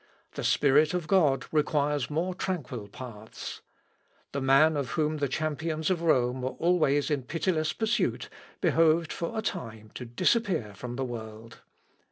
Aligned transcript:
The 0.33 0.43
Spirit 0.43 0.95
of 0.95 1.05
God 1.05 1.45
requires 1.51 2.09
more 2.09 2.33
tranquil 2.33 2.87
paths. 2.87 3.61
The 4.31 4.41
man 4.41 4.75
of 4.75 4.89
whom 4.93 5.17
the 5.17 5.27
champions 5.27 5.91
of 5.91 6.01
Rome 6.01 6.41
were 6.41 6.55
always 6.57 7.11
in 7.11 7.21
pitiless 7.21 7.71
pursuit, 7.71 8.27
behoved 8.61 9.13
for 9.13 9.37
a 9.37 9.43
time 9.43 9.91
to 9.93 10.05
disappear 10.05 10.73
from 10.73 10.95
the 10.95 11.05
world. 11.05 11.59